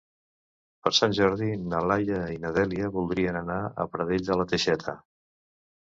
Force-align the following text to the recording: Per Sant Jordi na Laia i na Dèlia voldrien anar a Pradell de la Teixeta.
Per 0.87 0.91
Sant 0.99 1.13
Jordi 1.17 1.49
na 1.75 1.83
Laia 1.93 2.23
i 2.37 2.39
na 2.47 2.55
Dèlia 2.57 2.91
voldrien 2.99 3.41
anar 3.45 3.61
a 3.69 3.89
Pradell 3.95 4.29
de 4.33 4.43
la 4.43 4.53
Teixeta. 4.55 5.01